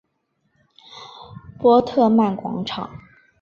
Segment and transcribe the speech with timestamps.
[1.59, 2.89] 波特曼广场。